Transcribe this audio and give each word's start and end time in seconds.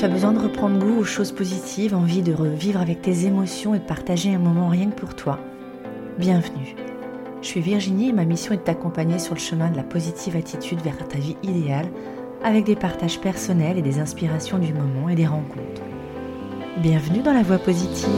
Tu 0.00 0.06
as 0.06 0.08
besoin 0.08 0.32
de 0.32 0.38
reprendre 0.38 0.78
goût 0.78 1.00
aux 1.00 1.04
choses 1.04 1.30
positives, 1.30 1.94
envie 1.94 2.22
de 2.22 2.32
revivre 2.32 2.80
avec 2.80 3.02
tes 3.02 3.26
émotions 3.26 3.74
et 3.74 3.80
de 3.80 3.84
partager 3.84 4.34
un 4.34 4.38
moment 4.38 4.70
rien 4.70 4.88
que 4.88 4.98
pour 4.98 5.14
toi. 5.14 5.38
Bienvenue. 6.16 6.74
Je 7.42 7.46
suis 7.46 7.60
Virginie 7.60 8.08
et 8.08 8.12
ma 8.14 8.24
mission 8.24 8.54
est 8.54 8.56
de 8.56 8.62
t'accompagner 8.62 9.18
sur 9.18 9.34
le 9.34 9.40
chemin 9.40 9.68
de 9.70 9.76
la 9.76 9.82
positive 9.82 10.36
attitude 10.36 10.80
vers 10.80 10.96
ta 11.06 11.18
vie 11.18 11.36
idéale 11.42 11.84
avec 12.42 12.64
des 12.64 12.76
partages 12.76 13.20
personnels 13.20 13.76
et 13.76 13.82
des 13.82 13.98
inspirations 13.98 14.58
du 14.58 14.72
moment 14.72 15.10
et 15.10 15.16
des 15.16 15.26
rencontres. 15.26 15.82
Bienvenue 16.78 17.20
dans 17.20 17.34
la 17.34 17.42
voie 17.42 17.58
positive. 17.58 18.08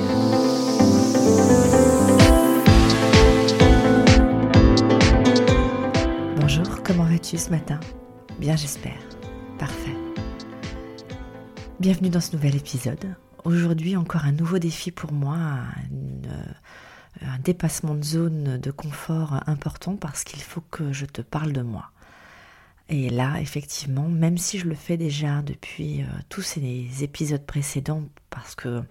Bonjour, 6.41 6.81
comment 6.85 7.07
vas-tu 7.07 7.39
ce 7.39 7.51
matin? 7.51 7.81
Bien 8.39 8.55
j'espère. 8.55 9.03
Parfait. 9.59 9.97
Bienvenue 11.83 12.11
dans 12.11 12.21
ce 12.21 12.37
nouvel 12.37 12.55
épisode. 12.55 13.17
Aujourd'hui 13.43 13.97
encore 13.97 14.25
un 14.25 14.31
nouveau 14.31 14.61
défi 14.61 14.93
pour 14.93 15.11
moi, 15.11 15.59
un 17.21 17.39
dépassement 17.41 17.97
de 17.97 18.05
zone 18.05 18.59
de 18.59 18.71
confort 18.71 19.41
important 19.49 19.97
parce 19.97 20.23
qu'il 20.23 20.41
faut 20.43 20.61
que 20.71 20.93
je 20.93 21.07
te 21.07 21.23
parle 21.23 21.53
de 21.53 21.63
moi. 21.63 21.91
Et 22.89 23.11
là, 23.11 23.41
effectivement, 23.41 24.07
même 24.07 24.39
si 24.39 24.61
je 24.61 24.69
le 24.69 24.77
fais 24.77 24.97
déjà 24.97 25.43
depuis 25.43 26.03
euh, 26.03 26.07
tous 26.29 26.43
ces 26.43 27.03
épisodes 27.03 27.45
précédents, 27.45 28.05
parce 28.31 28.55
que 28.55 28.85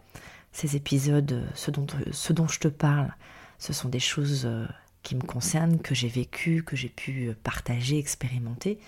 ces 0.51 0.75
épisodes, 0.75 1.47
ce 1.55 1.71
dont, 1.71 1.87
ce 2.11 2.33
dont 2.33 2.49
je 2.49 2.59
te 2.59 2.67
parle, 2.67 3.15
ce 3.57 3.71
sont 3.71 3.87
des 3.87 4.01
choses 4.01 4.43
euh, 4.45 4.67
qui 5.01 5.15
me 5.15 5.21
concernent, 5.21 5.79
que 5.79 5.95
j'ai 5.95 6.09
vécues, 6.09 6.61
que 6.61 6.75
j'ai 6.75 6.89
pu 6.89 7.31
partager, 7.41 7.97
expérimenter. 7.97 8.79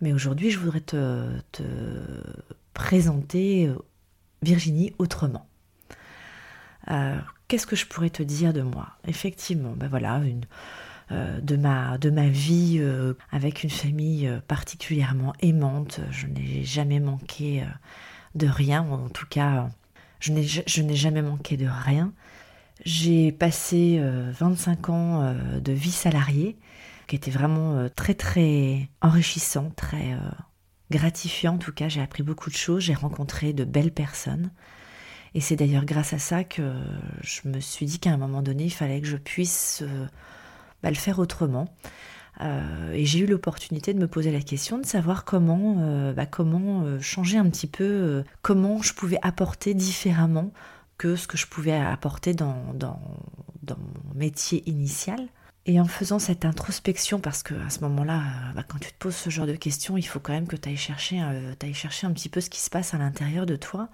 Mais 0.00 0.12
aujourd'hui, 0.12 0.50
je 0.50 0.58
voudrais 0.58 0.80
te, 0.80 1.28
te 1.52 1.62
présenter 2.74 3.66
euh, 3.66 3.74
Virginie 4.42 4.94
autrement. 4.98 5.46
Qu'est-ce 7.46 7.66
que 7.66 7.76
je 7.76 7.86
pourrais 7.86 8.10
te 8.10 8.22
dire 8.22 8.52
de 8.52 8.62
moi? 8.62 8.90
Effectivement, 9.06 9.72
ben 9.76 9.88
voilà, 9.88 10.20
euh, 11.10 11.40
de, 11.40 11.56
ma, 11.56 12.28
vie 12.28 12.76
euh, 12.78 13.14
avec 13.32 13.64
une 13.64 13.70
famille 13.70 14.28
euh, 14.28 14.38
particulièrement 14.46 15.32
aimante. 15.40 15.98
Je 16.12 16.28
n'ai 16.28 16.62
jamais 16.62 17.00
manqué 17.00 17.64
de 18.36 18.46
rien, 18.46 18.82
en 18.82 19.08
tout 19.08 19.26
cas, 19.28 19.68
je 20.20 20.32
n'ai 20.32 20.96
jamais 20.96 21.22
manqué 21.22 21.56
de 21.56 21.66
rien. 21.66 22.12
J'ai 22.84 23.32
passé 23.32 24.00
25 24.38 24.88
ans 24.88 25.34
de 25.60 25.72
vie 25.72 25.90
salariée, 25.90 26.56
qui 27.10 27.16
était 27.16 27.30
vraiment 27.30 27.88
très 27.96 28.14
très 28.14 28.88
enrichissant, 29.02 29.70
très 29.76 30.16
gratifiant 30.90 31.56
en 31.56 31.58
tout 31.58 31.72
cas. 31.72 31.88
J'ai 31.88 32.00
appris 32.00 32.22
beaucoup 32.22 32.50
de 32.50 32.54
choses, 32.54 32.84
j'ai 32.84 32.94
rencontré 32.94 33.52
de 33.52 33.64
belles 33.64 33.92
personnes. 33.92 34.50
Et 35.34 35.40
c'est 35.40 35.56
d'ailleurs 35.56 35.84
grâce 35.84 36.12
à 36.12 36.18
ça 36.18 36.44
que 36.44 36.72
je 37.20 37.48
me 37.48 37.60
suis 37.60 37.86
dit 37.86 37.98
qu'à 37.98 38.10
un 38.10 38.16
moment 38.16 38.42
donné, 38.42 38.64
il 38.64 38.72
fallait 38.72 39.00
que 39.00 39.06
je 39.06 39.16
puisse 39.16 39.82
bah, 40.82 40.90
le 40.90 40.96
faire 40.96 41.18
autrement. 41.18 41.68
Euh, 42.40 42.92
et 42.92 43.04
j'ai 43.04 43.20
eu 43.20 43.26
l'opportunité 43.26 43.92
de 43.92 43.98
me 43.98 44.08
poser 44.08 44.32
la 44.32 44.40
question 44.40 44.78
de 44.78 44.86
savoir 44.86 45.24
comment, 45.24 45.76
euh, 45.80 46.12
bah, 46.12 46.26
comment 46.26 46.82
euh, 46.82 47.00
changer 47.00 47.36
un 47.36 47.48
petit 47.50 47.66
peu, 47.66 48.24
comment 48.42 48.80
je 48.82 48.94
pouvais 48.94 49.18
apporter 49.22 49.74
différemment 49.74 50.52
que 50.96 51.16
ce 51.16 51.26
que 51.26 51.36
je 51.36 51.46
pouvais 51.46 51.74
apporter 51.74 52.34
dans 52.34 52.74
mon 52.78 54.14
métier 54.14 54.68
initial. 54.68 55.28
Et 55.66 55.78
en 55.80 55.84
faisant 55.84 56.18
cette 56.18 56.44
introspection, 56.44 57.20
parce 57.20 57.42
que 57.42 57.54
à 57.54 57.70
ce 57.70 57.80
moment-là, 57.80 58.22
bah, 58.54 58.64
quand 58.66 58.78
tu 58.78 58.90
te 58.90 58.98
poses 58.98 59.14
ce 59.14 59.30
genre 59.30 59.46
de 59.46 59.54
questions, 59.54 59.96
il 59.96 60.02
faut 60.02 60.18
quand 60.18 60.32
même 60.32 60.46
que 60.46 60.56
tu 60.56 60.68
ailles, 60.68 60.76
chercher, 60.76 61.20
ailles 61.20 61.74
chercher 61.74 62.06
un 62.06 62.12
petit 62.12 62.28
peu 62.28 62.40
ce 62.40 62.50
qui 62.50 62.60
se 62.60 62.70
passe 62.70 62.94
à 62.94 62.98
l'intérieur 62.98 63.46
de 63.46 63.56
toi. 63.56 63.88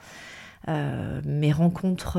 mes 0.68 1.52
rencontres 1.52 2.18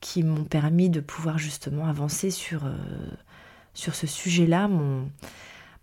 qui 0.00 0.22
m'ont 0.22 0.44
permis 0.44 0.88
de 0.88 1.00
pouvoir 1.00 1.38
justement 1.38 1.86
avancer 1.86 2.30
sur 2.30 2.62
sur 3.74 3.94
ce 3.94 4.06
sujet-là 4.06 4.68
m'ont, 4.68 5.10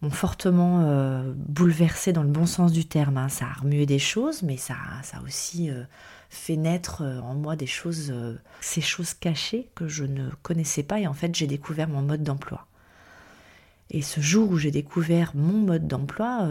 fortement 0.09 0.81
euh, 0.83 1.31
bouleversé 1.35 2.11
dans 2.11 2.23
le 2.23 2.29
bon 2.29 2.47
sens 2.47 2.71
du 2.71 2.85
terme. 2.85 3.17
Hein. 3.17 3.29
Ça 3.29 3.45
a 3.45 3.61
remué 3.61 3.85
des 3.85 3.99
choses, 3.99 4.41
mais 4.41 4.57
ça, 4.57 4.75
ça 5.03 5.17
a 5.17 5.21
aussi 5.21 5.69
euh, 5.69 5.83
fait 6.31 6.55
naître 6.55 7.03
euh, 7.03 7.19
en 7.21 7.35
moi 7.35 7.55
des 7.55 7.67
choses, 7.67 8.13
ces 8.61 8.81
choses 8.81 9.13
cachées 9.13 9.69
que 9.75 9.87
je 9.87 10.03
ne 10.03 10.29
connaissais 10.41 10.83
pas. 10.83 10.99
Et 10.99 11.07
en 11.07 11.13
fait, 11.13 11.35
j'ai 11.35 11.47
découvert 11.47 11.87
mon 11.87 12.01
mode 12.01 12.23
d'emploi. 12.23 12.67
Et 13.89 14.01
ce 14.01 14.21
jour 14.21 14.49
où 14.49 14.57
j'ai 14.57 14.71
découvert 14.71 15.33
mon 15.35 15.59
mode 15.59 15.87
d'emploi, 15.87 16.47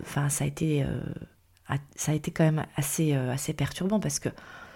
enfin, 0.00 0.28
ça 0.28 0.42
a 0.42 0.48
été, 0.48 0.84
ça 1.94 2.10
a 2.10 2.14
été 2.16 2.32
quand 2.32 2.42
même 2.42 2.66
assez, 2.74 3.12
assez 3.12 3.52
perturbant 3.52 4.00
parce 4.00 4.18
que 4.18 4.28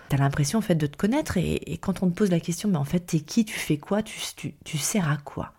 tu 0.09 0.15
as 0.15 0.19
l'impression 0.21 0.61
en 0.61 0.63
fait 0.63 0.77
de 0.77 0.87
te 0.87 0.97
connaître 0.97 1.37
et, 1.37 1.79
quand 1.81 2.05
on 2.05 2.09
te 2.09 2.15
pose 2.15 2.31
la 2.31 2.39
question, 2.39 2.69
mais 2.69 2.77
en 2.77 2.85
fait, 2.85 3.01
t'es 3.01 3.19
qui, 3.19 3.45
tu 3.45 3.59
fais 3.59 3.77
quoi, 3.77 4.05
tu, 4.05 4.21
tu, 4.37 4.55
tu 4.65 4.79
sers 4.79 5.11
à 5.11 5.17
quoi? 5.17 5.53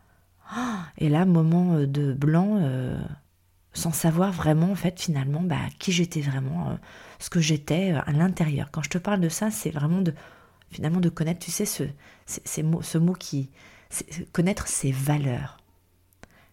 Et 0.97 1.09
là, 1.09 1.25
moment 1.25 1.75
euh, 1.75 1.87
de 1.87 2.13
blanc, 2.13 2.59
euh, 2.61 2.97
sans 3.77 3.91
savoir 3.91 4.31
vraiment, 4.31 4.71
en 4.71 4.75
fait, 4.75 4.99
finalement, 4.99 5.41
bah, 5.41 5.59
qui 5.79 5.91
j'étais 5.91 6.21
vraiment, 6.21 6.71
euh, 6.71 6.75
ce 7.19 7.29
que 7.29 7.39
j'étais 7.39 7.91
à 7.91 8.11
l'intérieur. 8.11 8.69
Quand 8.71 8.83
je 8.83 8.89
te 8.89 8.97
parle 8.97 9.21
de 9.21 9.29
ça, 9.29 9.51
c'est 9.51 9.69
vraiment 9.69 10.01
de, 10.01 10.13
finalement, 10.71 10.99
de 10.99 11.09
connaître, 11.09 11.39
tu 11.39 11.51
sais, 11.51 11.65
ce, 11.65 11.83
ce 12.25 12.97
mot 12.97 13.13
qui, 13.13 13.49
connaître 14.33 14.67
ses 14.67 14.91
valeurs. 14.91 15.57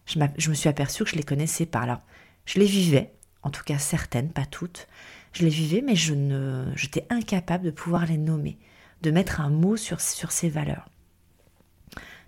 Je, 0.05 0.19
je, 0.37 0.49
me 0.49 0.55
suis 0.55 0.69
aperçue 0.69 1.03
que 1.03 1.09
je 1.09 1.15
les 1.15 1.23
connaissais 1.23 1.65
pas. 1.65 1.79
Alors, 1.79 2.01
je 2.45 2.59
les 2.59 2.65
vivais, 2.65 3.13
en 3.43 3.49
tout 3.49 3.63
cas 3.63 3.79
certaines, 3.79 4.29
pas 4.29 4.45
toutes. 4.45 4.87
Je 5.33 5.43
les 5.43 5.49
vivais, 5.49 5.81
mais 5.81 5.95
je 5.95 6.13
ne, 6.13 6.65
j'étais 6.75 7.05
incapable 7.09 7.65
de 7.65 7.71
pouvoir 7.71 8.05
les 8.05 8.17
nommer, 8.17 8.57
de 9.01 9.11
mettre 9.11 9.41
un 9.41 9.49
mot 9.49 9.77
sur, 9.77 9.99
sur 9.99 10.31
ces 10.31 10.49
valeurs 10.49 10.87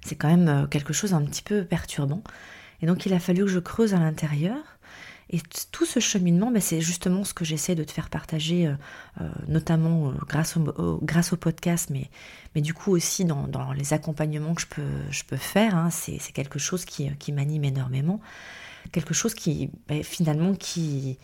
c'est 0.08 0.16
quand 0.16 0.30
même 0.30 0.48
euh, 0.48 0.68
quelque 0.68 0.94
chose 0.94 1.14
un 1.14 1.24
petit 1.24 1.42
peu 1.42 1.66
perturbant. 1.66 2.24
Et 2.82 2.86
donc 2.86 3.06
il 3.06 3.14
a 3.14 3.20
fallu 3.20 3.42
que 3.42 3.52
je 3.52 3.60
creuse 3.60 3.94
à 3.94 4.00
l'intérieur. 4.00 4.77
Et 5.30 5.42
tout 5.72 5.86
ce 5.86 6.00
cheminement, 6.00 6.52
ben, 6.52 6.62
c'est 6.62 6.80
justement 6.80 7.24
ce 7.24 7.34
que 7.34 7.44
j'essaie 7.44 7.76
de 7.76 7.84
te 7.84 7.92
faire 7.92 8.10
partager, 8.10 8.68
euh, 8.68 8.74
euh, 9.22 9.30
notamment 9.48 10.14
grâce, 10.28 10.56
au, 10.58 11.00
grâce 11.04 11.34
au 11.34 11.38
podcast, 11.38 11.90
mais, 11.92 12.10
mais 12.56 12.62
du 12.62 12.74
coup 12.74 12.92
aussi 12.92 13.26
dans, 13.26 13.74
les 13.74 13.94
accompagnements 13.94 14.54
que 14.54 14.62
je 14.62 14.68
peux, 14.68 15.12
je 15.12 15.24
peux 15.24 15.38
faire. 15.38 15.76
Hein. 15.76 15.90
c'est 15.90 16.32
quelque 16.34 16.60
chose 16.60 16.86
qui, 16.86 17.10
qui 17.18 17.34
m'anime 17.34 17.66
énormément. 17.66 18.22
Quelque 18.92 19.14
chose 19.14 19.34
qui, 19.34 19.70
ben, 19.90 20.02
finalement, 20.02 20.54
qui, 20.54 21.18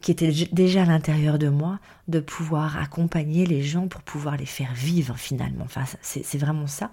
qui 0.00 0.10
était 0.10 0.32
déjà 0.52 0.82
à 0.82 0.86
l'intérieur 0.86 1.38
de 1.38 1.48
moi, 1.48 1.78
de 2.08 2.20
pouvoir 2.20 2.78
accompagner 2.78 3.46
les 3.46 3.62
gens 3.62 3.88
pour 3.88 4.02
pouvoir 4.02 4.36
les 4.36 4.46
faire 4.46 4.72
vivre 4.74 5.16
finalement. 5.16 5.64
Enfin, 5.64 5.84
c'est 6.02 6.38
vraiment 6.38 6.66
ça. 6.66 6.92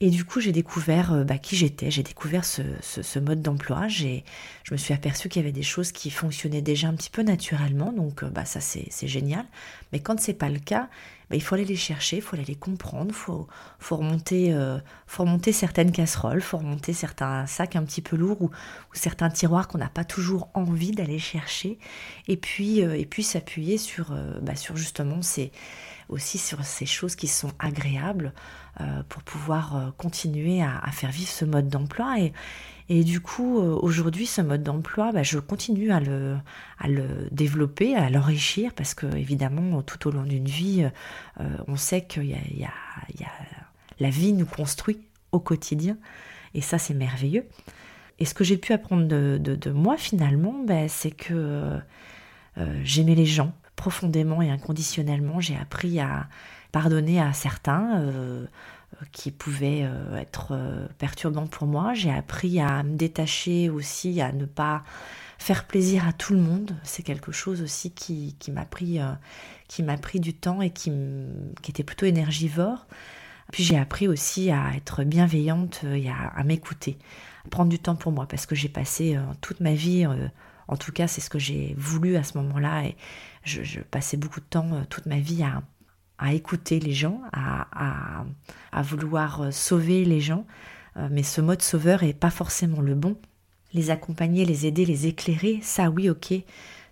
Et 0.00 0.10
du 0.10 0.24
coup, 0.24 0.40
j'ai 0.40 0.50
découvert 0.50 1.12
euh, 1.12 1.24
bah, 1.24 1.38
qui 1.38 1.54
j'étais, 1.56 1.90
j'ai 1.90 2.02
découvert 2.02 2.44
ce, 2.44 3.18
mode 3.20 3.42
d'emploi. 3.42 3.86
Je 3.86 4.22
me 4.72 4.76
suis 4.76 4.92
aperçue 4.92 5.28
qu'il 5.28 5.40
y 5.40 5.44
avait 5.44 5.52
des 5.52 5.62
choses 5.62 5.92
qui 5.92 6.10
fonctionnaient 6.10 6.62
déjà 6.62 6.88
un 6.88 6.94
petit 6.94 7.10
peu 7.10 7.22
naturellement, 7.22 7.92
donc 7.92 8.24
euh, 8.24 8.28
bah, 8.28 8.44
ça 8.44 8.60
c'est 8.60 9.08
génial. 9.08 9.46
Mais 9.92 10.00
quand 10.00 10.18
c'est 10.18 10.34
pas 10.34 10.48
le 10.48 10.58
cas, 10.58 10.88
bah, 11.30 11.36
il 11.36 11.42
faut 11.42 11.54
aller 11.54 11.64
les 11.64 11.76
chercher, 11.76 12.16
il 12.16 12.22
faut 12.22 12.34
aller 12.34 12.44
les 12.44 12.56
comprendre, 12.56 13.10
il 13.10 13.14
faut, 13.14 13.46
faut, 13.78 13.96
remonter, 13.96 14.52
euh, 14.52 14.78
faut 15.06 15.24
certaines 15.52 15.92
casseroles, 15.92 16.38
il 16.38 16.42
faut 16.42 16.58
remonter 16.58 16.92
certains 16.92 17.46
sacs 17.46 17.76
un 17.76 17.84
petit 17.84 18.02
peu 18.02 18.16
lourds 18.16 18.42
ou, 18.42 18.50
certains 18.94 19.30
tiroirs 19.30 19.68
qu'on 19.68 19.78
n'a 19.78 19.88
pas 19.88 20.04
toujours 20.04 20.50
envie 20.54 20.90
d'aller 20.90 21.20
chercher. 21.20 21.78
Et 22.26 22.36
puis, 22.36 22.80
et 22.80 23.06
puis 23.06 23.22
s'appuyer 23.22 23.78
sur, 23.78 24.12
sur 24.56 24.76
justement 24.76 25.22
ces 25.22 25.52
aussi 26.08 26.38
sur 26.38 26.64
ces 26.64 26.86
choses 26.86 27.16
qui 27.16 27.28
sont 27.28 27.52
agréables 27.58 28.32
euh, 28.80 29.02
pour 29.08 29.22
pouvoir 29.22 29.76
euh, 29.76 29.90
continuer 29.96 30.60
à, 30.60 30.90
faire 30.90 31.12
vivre 31.12 31.30
ce 31.30 31.44
mode 31.44 31.68
d'emploi. 31.68 32.18
Et, 32.18 32.32
et 32.88 33.04
du 33.04 33.20
coup, 33.20 33.60
euh, 33.60 33.78
aujourd'hui, 33.80 34.26
ce 34.26 34.40
mode 34.40 34.64
d'emploi, 34.64 35.12
bah, 35.12 35.22
je 35.22 35.38
continue 35.38 35.92
à 35.92 36.00
le, 36.00 36.36
à 36.78 36.88
le 36.88 37.28
développer, 37.30 37.94
à 37.94 38.10
l'enrichir, 38.10 38.72
parce 38.74 38.94
que 38.94 39.06
évidemment, 39.14 39.82
tout 39.82 40.08
au 40.08 40.10
long 40.10 40.24
d'une 40.24 40.46
vie, 40.46 40.88
on 41.68 41.76
sait 41.76 42.02
que 42.02 42.20
y 42.20 42.34
a, 42.34 42.38
y 42.58 42.64
a, 42.64 43.28
la 44.00 44.10
vie 44.10 44.32
nous 44.32 44.46
construit 44.46 44.98
au 45.30 45.38
quotidien, 45.38 45.96
et 46.52 46.60
ça, 46.60 46.78
c'est 46.78 46.94
merveilleux. 46.94 47.46
Et 48.18 48.24
ce 48.24 48.34
que 48.34 48.42
j'ai 48.44 48.56
pu 48.56 48.72
apprendre 48.72 49.06
de, 49.06 49.38
de, 49.38 49.70
moi, 49.70 49.96
finalement, 49.96 50.64
bah, 50.66 50.88
c'est 50.88 51.10
que 51.12 51.78
j'aimais 52.82 53.14
les 53.14 53.26
gens, 53.26 53.52
profondément 53.76 54.42
et 54.42 54.50
inconditionnellement. 54.50 55.40
J'ai 55.40 55.56
appris 55.56 56.00
à 56.00 56.28
pardonner 56.74 57.20
à 57.20 57.32
certains 57.32 58.00
euh, 58.00 58.46
qui 59.12 59.30
pouvaient 59.30 59.84
euh, 59.84 60.16
être 60.16 60.48
euh, 60.50 60.88
perturbants 60.98 61.46
pour 61.46 61.68
moi. 61.68 61.94
J'ai 61.94 62.10
appris 62.10 62.60
à 62.60 62.82
me 62.82 62.96
détacher 62.96 63.70
aussi, 63.70 64.20
à 64.20 64.32
ne 64.32 64.44
pas 64.44 64.82
faire 65.38 65.68
plaisir 65.68 66.06
à 66.08 66.12
tout 66.12 66.32
le 66.32 66.40
monde. 66.40 66.72
C'est 66.82 67.04
quelque 67.04 67.30
chose 67.30 67.62
aussi 67.62 67.92
qui, 67.92 68.34
m'a 68.50 68.64
pris, 68.64 68.98
qui 69.68 69.82
m'a 69.82 69.96
pris 69.96 70.18
du 70.18 70.32
temps 70.32 70.62
et 70.62 70.70
qui, 70.70 70.90
qui 71.62 71.70
était 71.70 71.82
plutôt 71.84 72.06
énergivore. 72.06 72.86
Puis 73.52 73.62
j'ai 73.62 73.78
appris 73.78 74.08
aussi 74.08 74.50
à 74.50 74.72
être 74.74 75.04
bienveillante 75.04 75.84
et 75.84 76.08
à, 76.08 76.42
m'écouter, 76.44 76.98
prendre 77.50 77.68
du 77.68 77.78
temps 77.78 77.94
pour 77.96 78.10
moi 78.10 78.26
parce 78.26 78.46
que 78.46 78.54
j'ai 78.54 78.70
passé 78.70 79.18
toute 79.42 79.60
ma 79.60 79.74
vie, 79.74 80.06
en 80.68 80.76
tout 80.76 80.92
cas 80.92 81.06
c'est 81.06 81.20
ce 81.20 81.30
que 81.30 81.38
j'ai 81.38 81.74
voulu 81.78 82.16
à 82.16 82.22
ce 82.22 82.38
moment-là 82.38 82.84
et 82.84 82.96
je, 83.44 83.80
passais 83.80 84.16
beaucoup 84.16 84.40
de 84.40 84.46
temps 84.46 84.84
toute 84.88 85.06
ma 85.06 85.18
vie 85.18 85.42
à, 85.42 85.62
écouter 86.32 86.80
les 86.80 86.92
gens, 86.92 87.20
à, 87.32 88.24
vouloir 88.82 89.52
sauver 89.52 90.04
les 90.04 90.20
gens, 90.20 90.46
mais 91.10 91.22
ce 91.22 91.42
mode 91.42 91.60
sauveur 91.60 92.02
est 92.02 92.14
pas 92.14 92.30
forcément 92.30 92.80
le 92.80 92.94
bon. 92.94 93.18
Les 93.74 93.90
accompagner, 93.90 94.46
les 94.46 94.64
aider, 94.64 94.86
les 94.86 95.06
éclairer, 95.06 95.58
ça 95.60 95.90
oui 95.90 96.08
ok, 96.08 96.32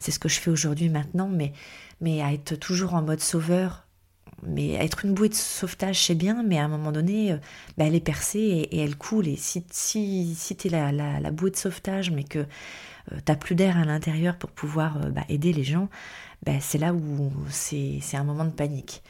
c'est 0.01 0.11
ce 0.11 0.19
que 0.19 0.29
je 0.29 0.41
fais 0.41 0.51
aujourd'hui 0.51 0.91
maintenant, 0.91 1.29
mais, 1.29 1.53
mais 2.01 2.21
à 2.21 2.33
être 2.33 2.57
toujours 2.57 2.93
en 2.95 3.03
mode 3.03 3.21
sauveur, 3.21 3.87
mais 4.43 4.73
être 4.73 5.05
une 5.05 5.15
bouée 5.15 5.29
de 5.29 5.35
sauvetage, 5.35 6.05
c'est 6.05 6.15
bien, 6.15 6.43
mais 6.43 6.59
à 6.59 6.65
un 6.65 6.69
moment 6.69 6.93
donné, 6.93 7.33
euh, 7.33 7.37
bah, 7.79 7.85
elle 7.87 7.95
est 7.95 8.01
percée 8.01 8.69
et, 8.71 8.81
elle 8.81 8.97
coule. 8.97 9.29
Et 9.29 9.37
si, 9.37 9.65
si, 9.71 10.35
si 10.35 10.57
tu 10.57 10.69
es 10.69 10.71
la, 10.71 11.31
bouée 11.31 11.51
de 11.51 11.57
sauvetage, 11.57 12.11
mais 12.11 12.25
que 12.25 12.41
euh, 12.41 12.45
tu 13.11 13.23
n'as 13.29 13.37
plus 13.37 13.55
d'air 13.55 13.79
à 13.79 13.85
l'intérieur 13.85 14.37
pour 14.37 14.51
pouvoir 14.51 14.97
euh, 14.99 15.11
bah, 15.11 15.23
aider 15.29 15.53
les 15.53 15.65
gens, 15.65 15.89
bah, 16.45 16.53
c'est 16.61 16.79
là 16.79 16.93
où 16.93 17.33
c'est 17.49 18.01
un 18.15 18.25
moment 18.25 18.45
de 18.45 18.51
panique. 18.51 19.03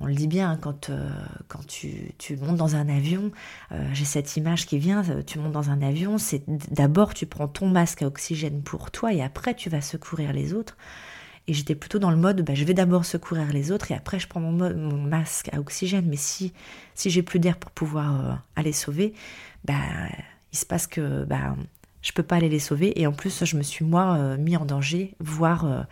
on 0.00 0.06
le 0.06 0.14
dit 0.14 0.26
bien, 0.26 0.50
hein, 0.50 0.58
quand, 0.60 0.90
quand 1.46 1.64
tu, 1.66 2.12
tu, 2.18 2.36
montes 2.36 2.56
dans 2.56 2.74
un 2.74 2.88
avion, 2.88 3.30
j'ai 3.92 4.04
cette 4.04 4.36
image 4.36 4.66
qui 4.66 4.78
vient, 4.78 5.04
tu 5.26 5.38
montes 5.38 5.52
dans 5.52 5.70
un 5.70 5.80
avion, 5.80 6.18
c'est 6.18 6.42
d'abord 6.72 7.14
tu 7.14 7.26
prends 7.26 7.46
ton 7.46 7.68
masque 7.68 8.02
à 8.02 8.06
oxygène 8.06 8.62
pour 8.62 8.90
toi 8.90 9.12
et 9.12 9.22
après 9.22 9.54
tu 9.54 9.70
vas 9.70 9.80
secourir 9.80 10.32
les 10.32 10.54
autres. 10.54 10.76
Et 11.48 11.54
j'étais 11.54 11.76
plutôt 11.76 11.98
dans 11.98 12.10
le 12.10 12.16
mode, 12.16 12.42
bah, 12.42 12.54
je 12.54 12.64
vais 12.64 12.74
d'abord 12.74 13.04
secourir 13.04 13.52
les 13.52 13.70
autres 13.70 13.92
et 13.92 13.94
après 13.94 14.18
je 14.18 14.26
prends 14.26 14.40
mon, 14.40 14.98
masque 14.98 15.48
à 15.52 15.60
oxygène. 15.60 16.06
Mais 16.08 16.16
si, 16.16 16.52
si 16.94 17.08
j'ai 17.08 17.22
plus 17.22 17.38
d'air 17.38 17.56
pour 17.56 17.70
pouvoir 17.70 18.20
euh, 18.20 18.34
aller 18.56 18.72
sauver, 18.72 19.14
bah, 19.64 19.74
il 20.52 20.58
se 20.58 20.66
passe 20.66 20.88
que 20.88 21.24
bah, 21.24 21.54
je 22.02 22.12
peux 22.12 22.24
pas 22.24 22.36
aller 22.36 22.48
les 22.48 22.58
sauver. 22.58 23.00
Et 23.00 23.06
en 23.06 23.12
plus, 23.12 23.44
je 23.44 23.56
me 23.56 23.62
suis 23.62 23.84
moi 23.84 24.16
euh, 24.16 24.36
mis 24.36 24.56
en 24.56 24.64
danger, 24.64 25.14
voire 25.20 25.64
euh, 25.64 25.82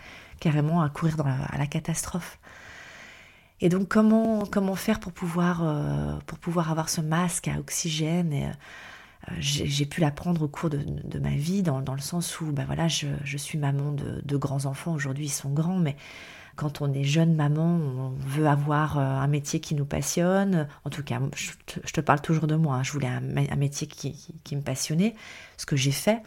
carrément 0.41 0.83
à 0.83 0.89
courir 0.89 1.17
à 1.25 1.57
la 1.57 1.67
catastrophe. 1.67 2.41
Et 3.61 3.69
donc 3.69 3.89
comment, 3.89 4.45
comment 4.47 4.75
faire 4.75 4.99
pour 4.99 5.13
pouvoir, 5.13 5.63
pour 6.27 6.39
pouvoir 6.39 6.73
avoir 6.73 6.89
ce 6.89 7.01
masque 7.01 7.47
à 7.49 7.59
oxygène 7.61 8.53
j'ai 9.39 9.87
pu 9.87 10.01
l'apprendre 10.01 10.43
au 10.43 10.49
cours 10.49 10.71
de, 10.71 11.19
ma 11.19 11.31
vie, 11.31 11.63
dans, 11.63 11.81
le 11.81 12.01
sens 12.01 12.41
où 12.41 12.53
ben 12.53 12.65
voilà, 12.65 12.89
je, 12.89 13.37
suis 13.37 13.59
maman 13.59 13.93
de, 13.93 14.37
grands 14.37 14.67
enfants. 14.67 14.93
Aujourd'hui, 14.93 15.27
ils 15.27 15.31
sont 15.31 15.51
grands, 15.51 15.79
mais 15.79 15.97
quand 16.57 16.83
on 16.83 16.93
est 16.93 17.05
jeune 17.05 17.35
maman, 17.35 17.65
on 17.65 18.11
veut 18.11 18.47
avoir 18.47 18.99
euh, 18.99 19.03
un 19.03 19.27
métier 19.27 19.61
qui 19.61 19.75
nous 19.75 19.85
passionne. 19.85 20.69
En 20.85 20.91
tout 20.91 21.03
cas, 21.03 21.21
je 21.35 21.93
te, 21.93 22.01
parle 22.01 22.21
toujours 22.21 22.47
de 22.47 22.55
moi. 22.55 22.77
Hein. 22.77 22.83
Je 22.83 22.93
voulais 22.93 23.09
un, 23.09 23.57
métier 23.57 23.87
qui, 23.87 24.57
me 24.57 24.61
passionnait, 24.61 25.15
ce 25.57 25.67
que 25.67 25.77
j'ai 25.77 25.93
fait. 25.93 26.23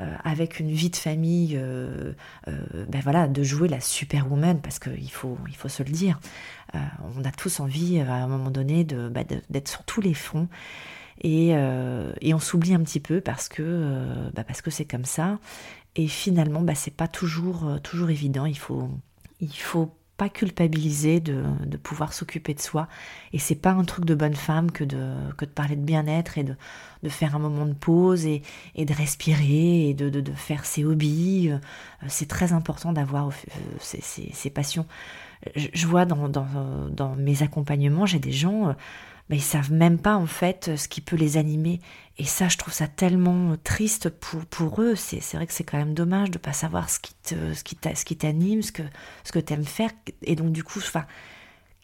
Euh, 0.00 0.14
avec 0.24 0.58
une 0.58 0.70
vie 0.70 0.88
de 0.88 0.96
famille, 0.96 1.54
euh, 1.56 2.14
ben 2.46 3.00
voilà, 3.02 3.28
de 3.28 3.42
jouer 3.42 3.68
la 3.68 3.80
superwoman, 3.80 4.60
parce 4.60 4.78
qu'il 4.78 5.10
faut, 5.10 5.36
il 5.48 5.56
faut 5.56 5.68
se 5.68 5.82
le 5.82 5.90
dire. 5.90 6.18
on 6.74 7.24
a 7.24 7.30
tous 7.30 7.60
envie, 7.60 8.00
à 8.00 8.14
un 8.14 8.28
moment 8.28 8.50
donné, 8.50 8.84
ben 8.84 9.24
d'être 9.50 9.68
sur 9.68 9.82
tous 9.82 10.00
les 10.00 10.14
fronts. 10.14 10.48
Euh, 11.24 12.12
et, 12.20 12.34
on 12.34 12.38
s'oublie 12.38 12.74
un 12.74 12.80
petit 12.80 13.00
peu 13.00 13.20
parce 13.20 13.48
que 13.48 13.62
euh, 13.64 14.30
bah 14.34 14.44
parce 14.44 14.62
que 14.62 14.70
c'est 14.70 14.84
comme 14.84 15.04
ça. 15.04 15.38
Et 15.96 16.08
finalement, 16.08 16.62
bah, 16.62 16.74
c'est 16.74 16.94
pas 16.94 17.08
toujours, 17.08 17.68
euh, 17.68 17.78
toujours 17.78 18.10
évident. 18.10 18.46
Il 18.46 18.58
faut, 18.58 18.88
il 19.40 19.52
faut 19.52 19.94
pas 20.16 20.28
culpabiliser 20.28 21.20
de, 21.20 21.42
de 21.66 21.76
pouvoir 21.76 22.12
s'occuper 22.12 22.54
de 22.54 22.60
soi. 22.60 22.88
Et 23.32 23.38
c'est 23.38 23.56
pas 23.56 23.72
un 23.72 23.84
truc 23.84 24.04
de 24.04 24.14
bonne 24.14 24.34
femme 24.34 24.70
que 24.70 24.84
de, 24.84 25.14
que 25.36 25.44
de 25.44 25.50
parler 25.50 25.76
de 25.76 25.84
bien-être 25.84 26.38
et 26.38 26.44
de, 26.44 26.54
de 27.02 27.08
faire 27.08 27.36
un 27.36 27.38
moment 27.38 27.66
de 27.66 27.74
pause 27.74 28.24
et, 28.26 28.42
et 28.74 28.84
de 28.84 28.94
respirer 28.94 29.88
et 29.88 29.94
de, 29.94 30.08
de, 30.08 30.32
faire 30.32 30.64
ses 30.64 30.84
hobbies. 30.84 31.50
C'est 32.08 32.28
très 32.28 32.52
important 32.52 32.92
d'avoir 32.92 33.30
ces, 33.80 34.50
passions. 34.50 34.86
Je, 35.56 35.86
vois 35.86 36.04
dans, 36.04 36.28
dans, 36.28 36.46
dans 36.90 37.16
mes 37.16 37.42
accompagnements, 37.42 38.06
j'ai 38.06 38.20
des 38.20 38.32
gens 38.32 38.76
mais 39.28 39.36
ils 39.36 39.42
savent 39.42 39.72
même 39.72 39.98
pas 39.98 40.16
en 40.16 40.26
fait 40.26 40.76
ce 40.76 40.88
qui 40.88 41.00
peut 41.00 41.16
les 41.16 41.36
animer. 41.36 41.80
Et 42.18 42.24
ça, 42.24 42.48
je 42.48 42.58
trouve 42.58 42.74
ça 42.74 42.88
tellement 42.88 43.56
triste 43.64 44.10
pour, 44.10 44.44
pour 44.46 44.82
eux. 44.82 44.94
C'est, 44.94 45.20
vrai 45.34 45.46
que 45.46 45.52
c'est 45.52 45.64
quand 45.64 45.78
même 45.78 45.94
dommage 45.94 46.30
de 46.30 46.38
pas 46.38 46.52
savoir 46.52 46.90
ce 46.90 47.00
qui, 47.00 47.14
te, 47.14 47.54
ce 47.54 47.64
qui, 48.04 48.16
t'anime, 48.16 48.62
ce 48.62 48.72
que, 48.72 48.82
ce 49.24 49.32
que 49.32 49.38
tu 49.38 49.54
aimes 49.54 49.64
faire. 49.64 49.90
Et 50.22 50.36
donc, 50.36 50.52
du 50.52 50.62
coup, 50.62 50.78
enfin, 50.78 51.06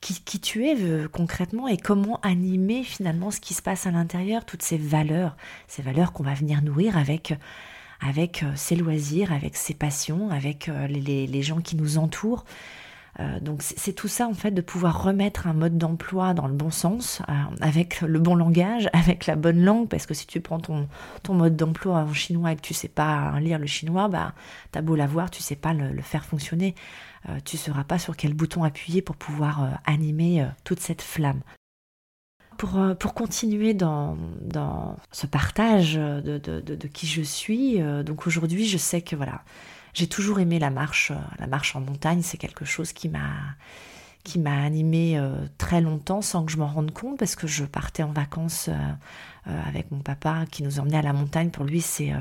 qui, 0.00 0.20
qui 0.20 0.38
tu 0.40 0.67
es 0.67 0.76
euh, 0.81 1.08
concrètement? 1.08 1.67
Et 1.69 1.76
comment 1.76 2.20
animer 2.20 2.85
finalement 2.85 3.31
ce 3.31 3.41
qui 3.41 3.55
se 3.55 3.62
passe 3.62 3.87
à 3.87 3.91
l'intérieur, 3.91 4.44
toutes 4.44 4.62
ces 4.62 4.79
valeurs, 4.79 5.37
ces 5.67 5.82
valeurs 5.82 6.12
qu'on 6.12 6.25
va 6.25 6.34
venir 6.34 6.62
nourrir 6.62 6.96
avec 6.96 7.34
avec 8.00 8.43
euh, 8.43 8.52
ses 8.55 8.76
loisirs, 8.76 9.32
avec 9.32 9.56
ses 9.56 9.75
passions, 9.75 10.31
avec 10.31 10.69
euh, 10.69 10.87
les, 10.87 11.26
les 11.26 11.43
gens 11.43 11.61
qui 11.61 11.76
nous 11.76 11.99
entourent. 11.99 12.44
Euh, 13.20 13.40
donc 13.40 13.62
c'est 13.62 13.93
tout 13.93 14.06
ça 14.06 14.28
en 14.28 14.34
fait 14.34 14.52
de 14.52 14.60
pouvoir 14.60 15.02
remettre 15.02 15.49
un 15.49 15.52
mode 15.52 15.76
d'emploi 15.76 16.34
dans 16.34 16.46
le 16.46 16.55
bon 16.55 16.70
sens, 16.70 17.20
euh, 17.28 17.32
avec 17.60 18.00
le 18.00 18.19
bon 18.19 18.37
langage, 18.37 18.88
avec 18.93 19.26
la 19.26 19.37
bonne 19.37 19.62
langue, 19.64 19.88
parce 19.88 20.06
que 20.06 20.14
si 20.14 20.26
tu 20.26 20.40
prends 20.40 20.60
ton, 20.60 20.88
mode 21.28 21.56
d'emploi 21.56 21.99
en 21.99 22.12
chinois 22.12 22.52
et 22.52 22.56
que 22.56 22.60
tu 22.60 22.75
sais 22.75 22.88
pas 22.88 23.38
lire 23.40 23.58
le 23.58 23.66
chinois, 23.66 24.08
bah 24.08 24.34
t'as 24.72 24.82
beau 24.82 24.94
l'avoir, 24.94 25.31
tu 25.31 25.43
sais 25.43 25.56
pas 25.56 25.72
le, 25.72 26.00
faire 26.00 26.25
fonctionner, 26.25 26.75
euh, 27.28 27.38
tu 27.44 27.56
sauras 27.56 27.84
pas 27.84 27.99
sur 27.99 28.16
quel 28.16 28.34
bouton 28.34 28.62
appuyer 28.62 29.02
pour 29.02 29.16
pouvoir 29.16 29.81
animer 29.84 30.46
toute 30.64 30.81
cette 30.81 31.02
flamme. 31.02 31.40
Pour, 32.56 33.14
continuer 33.14 33.75
dans, 33.75 34.16
ce 35.12 35.26
partage 35.26 35.94
de, 35.94 36.88
qui 36.88 37.06
je 37.06 37.22
suis, 37.22 37.78
donc 38.05 38.26
aujourd'hui 38.26 38.66
je 38.66 38.78
sais 38.78 39.02
que 39.02 39.14
voilà, 39.14 39.43
j'ai 39.98 40.06
toujours 40.06 40.38
aimé 40.38 40.60
la 40.60 40.70
marche, 40.70 41.10
euh, 41.10 41.16
la 41.40 41.48
marche 41.48 41.74
en 41.74 41.80
montagne, 41.80 42.22
c'est 42.22 42.38
quelque 42.38 42.64
chose 42.64 42.92
qui 42.92 43.08
m'a 43.08 43.30
qui 44.24 44.38
m'a 44.38 44.62
animée 44.62 45.18
euh, 45.18 45.32
très 45.56 45.80
longtemps 45.80 46.20
sans 46.22 46.44
que 46.44 46.52
je 46.52 46.58
m'en 46.58 46.66
rende 46.66 46.92
compte 46.92 47.18
parce 47.18 47.34
que 47.34 47.46
je 47.46 47.64
partais 47.64 48.02
en 48.02 48.12
vacances 48.12 48.68
euh, 48.68 49.62
avec 49.66 49.90
mon 49.90 50.00
papa 50.00 50.44
qui 50.50 50.62
nous 50.62 50.80
emmenait 50.80 50.98
à 50.98 51.02
la 51.02 51.14
montagne. 51.14 51.50
Pour 51.50 51.64
lui, 51.64 51.80
c'est 51.80 52.12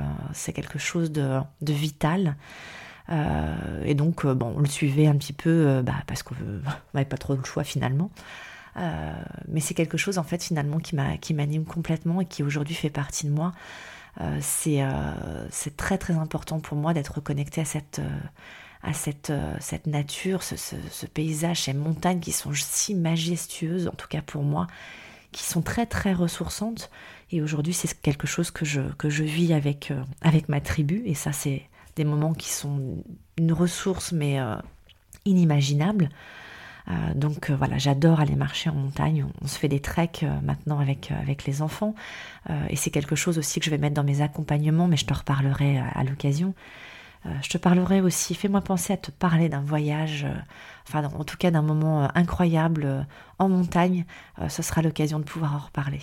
quelque 0.53 0.79
chose 0.79 1.11
de, 1.11 1.39
de 1.61 1.73
vital. 1.73 2.37
et 3.83 3.93
donc, 3.93 4.25
bon, 4.25 4.53
on 4.55 4.59
le 4.59 4.67
suivait 4.67 5.07
un 5.07 5.15
petit 5.17 5.33
peu 5.33 5.81
bah, 5.81 5.95
parce 6.07 6.23
qu'on 6.23 6.35
n'avait 6.93 7.05
pas 7.05 7.17
trop 7.17 7.35
le 7.35 7.43
choix 7.43 7.65
finalement. 7.65 8.09
mais 8.77 9.59
c'est 9.59 9.73
quelque 9.73 9.97
chose 9.97 10.17
en 10.17 10.23
fait 10.23 10.41
finalement 10.41 10.77
qui 10.77 11.33
m'anime 11.33 11.65
complètement 11.65 12.21
et 12.21 12.25
qui 12.25 12.41
aujourd'hui 12.43 12.75
fait 12.75 12.91
partie 12.91 13.25
de 13.27 13.31
moi. 13.33 13.51
Euh, 14.21 14.39
euh, 14.67 15.47
c'est 15.51 15.77
très 15.77 15.97
très 15.97 16.13
important 16.13 16.59
pour 16.59 16.77
moi 16.77 16.93
d'être 16.93 17.21
connecté 17.21 17.61
à 17.61 17.65
cette, 17.65 17.99
euh, 19.29 19.79
nature, 19.85 20.43
ce, 20.43 20.55
ce, 20.55 21.05
paysage, 21.05 21.61
ces 21.63 21.73
montagnes 21.73 22.19
qui 22.19 22.31
sont 22.31 22.51
si 22.53 22.95
majestueuses, 22.95 23.87
en 23.87 23.91
tout 23.91 24.07
cas 24.07 24.21
pour 24.21 24.43
moi, 24.43 24.67
qui 25.31 25.43
sont 25.43 25.61
très 25.61 25.85
très 25.85 26.13
ressourçantes. 26.13 26.89
Et 27.31 27.41
aujourd'hui, 27.41 27.73
c'est 27.73 27.99
quelque 28.01 28.27
chose 28.27 28.51
que 28.51 28.65
je, 28.65 28.81
que 28.97 29.09
je 29.09 29.23
vis 29.23 29.53
avec, 29.53 29.91
avec 30.21 30.49
ma 30.49 30.61
tribu. 30.61 31.03
Et 31.05 31.13
ça, 31.13 31.33
c'est 31.33 31.63
des 31.95 32.05
moments 32.05 32.33
qui 32.33 32.49
sont 32.49 33.03
une 33.37 33.51
ressource, 33.51 34.13
mais 34.13 34.39
inimaginable. 35.25 36.09
Euh, 36.89 37.13
donc 37.15 37.49
euh, 37.49 37.55
voilà, 37.55 37.77
j'adore 37.77 38.19
aller 38.19 38.35
marcher 38.35 38.69
en 38.69 38.75
montagne. 38.75 39.25
On, 39.41 39.47
se 39.47 39.59
fait 39.59 39.67
des 39.67 39.81
treks 39.81 40.23
euh, 40.23 40.39
maintenant 40.41 40.79
avec, 40.79 41.11
avec 41.11 41.45
les 41.45 41.61
enfants. 41.61 41.95
et 42.69 42.75
c'est 42.75 42.91
quelque 42.91 43.15
chose 43.15 43.37
aussi 43.37 43.59
que 43.59 43.65
je 43.65 43.71
vais 43.71 43.77
mettre 43.77 43.95
dans 43.95 44.03
mes 44.03 44.21
accompagnements, 44.21 44.87
mais 44.87 44.97
je 44.97 45.05
te 45.05 45.13
reparlerai 45.13 45.79
à, 45.79 46.03
l'occasion. 46.03 46.53
je 47.41 47.49
te 47.49 47.57
parlerai 47.57 47.99
aussi, 48.01 48.35
fais-moi 48.35 48.61
penser 48.61 48.93
à 48.93 48.97
te 48.97 49.11
parler 49.11 49.49
d'un 49.49 49.61
voyage, 49.61 50.25
enfin 50.87 51.03
en 51.03 51.23
tout 51.25 51.35
cas 51.37 51.51
d'un 51.51 51.61
moment 51.61 52.09
incroyable 52.15 53.05
en 53.37 53.49
montagne. 53.49 54.05
ce 54.47 54.61
sera 54.61 54.81
l'occasion 54.81 55.19
de 55.19 55.25
pouvoir 55.25 55.55
en 55.55 55.59
reparler. 55.59 55.99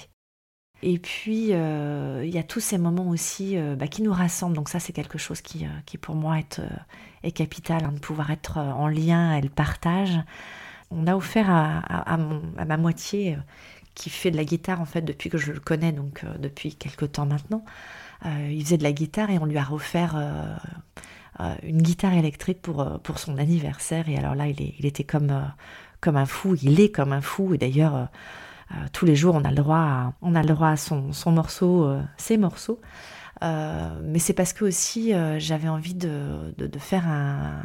Et 0.82 0.98
puis, 0.98 1.48
il 1.48 2.30
y 2.30 2.38
a 2.38 2.42
tous 2.42 2.60
ces 2.60 2.76
moments 2.76 3.08
aussi 3.08 3.56
bah, 3.78 3.86
qui 3.86 4.02
nous 4.02 4.12
rassemblent. 4.12 4.56
Donc 4.56 4.68
ça, 4.68 4.80
c'est 4.80 4.92
quelque 4.92 5.18
chose 5.18 5.40
qui, 5.40 5.66
qui 5.86 5.96
pour 5.96 6.14
moi 6.14 6.38
est, 6.38 7.32
capital, 7.32 7.84
hein, 7.84 7.92
de 7.92 8.00
pouvoir 8.00 8.30
être 8.30 8.58
en 8.58 8.88
lien 8.88 9.34
et 9.34 9.40
le 9.40 9.48
partage 9.48 10.18
on 10.94 11.06
a 11.06 11.16
offert 11.16 11.50
à, 11.50 12.16
ma 12.16 12.76
moitié, 12.76 13.34
euh, 13.34 13.38
qui 13.94 14.10
fait 14.10 14.30
de 14.30 14.36
la 14.36 14.44
guitare 14.44 14.80
en 14.80 14.84
fait 14.84 15.02
depuis 15.02 15.30
que 15.30 15.38
je 15.38 15.52
le 15.52 15.60
connais, 15.60 15.92
donc 15.92 16.24
euh, 16.24 16.38
depuis 16.38 16.74
quelques 16.74 17.12
temps 17.12 17.26
maintenant. 17.26 17.64
Euh, 18.26 18.50
il 18.50 18.64
faisait 18.64 18.78
de 18.78 18.82
la 18.82 18.92
guitare 18.92 19.30
et 19.30 19.38
on 19.38 19.44
lui 19.44 19.58
a 19.58 19.70
offert 19.70 20.16
une 21.62 21.82
guitare 21.82 22.14
électrique 22.14 22.62
pour, 22.62 23.18
son 23.18 23.38
anniversaire. 23.38 24.08
Et 24.08 24.16
alors 24.16 24.34
là, 24.34 24.46
il, 24.46 24.60
il 24.78 24.86
était 24.86 25.04
comme, 25.04 25.52
comme 26.00 26.16
un 26.16 26.26
fou, 26.26 26.56
il 26.62 26.80
est 26.80 26.90
comme 26.90 27.12
un 27.12 27.20
fou. 27.20 27.52
Et 27.52 27.58
d'ailleurs, 27.58 28.08
tous 28.92 29.04
les 29.04 29.14
jours, 29.14 29.34
on 29.34 29.44
a 29.44 29.50
le 29.50 29.56
droit 29.56 29.76
à, 29.76 30.12
on 30.22 30.34
a 30.34 30.40
le 30.40 30.48
droit 30.48 30.68
à 30.68 30.76
son, 30.76 31.12
son 31.12 31.32
morceau, 31.32 31.94
ses 32.16 32.38
morceaux. 32.38 32.80
mais 33.42 34.18
c'est 34.18 34.32
parce 34.32 34.54
que 34.54 34.64
aussi 34.64 35.12
j'avais 35.36 35.68
envie 35.68 35.94
de, 35.94 36.54
de, 36.56 36.78
faire 36.78 37.06
un, 37.06 37.62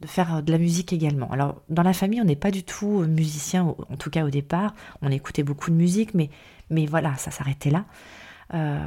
de 0.00 0.06
faire 0.06 0.42
de 0.42 0.52
la 0.52 0.58
musique 0.58 0.92
également. 0.92 1.30
Alors, 1.30 1.62
dans 1.68 1.82
la 1.82 1.92
famille, 1.92 2.20
on 2.20 2.24
n'est 2.24 2.36
pas 2.36 2.50
du 2.50 2.62
tout 2.62 3.00
euh, 3.00 3.06
musicien, 3.06 3.74
en 3.88 3.96
tout 3.96 4.10
cas 4.10 4.24
au 4.24 4.30
départ. 4.30 4.74
On 5.02 5.10
écoutait 5.10 5.42
beaucoup 5.42 5.70
de 5.70 5.76
musique, 5.76 6.14
mais, 6.14 6.30
mais 6.70 6.86
voilà, 6.86 7.16
ça 7.16 7.30
s'arrêtait 7.30 7.70
là. 7.70 7.84
Euh, 8.54 8.78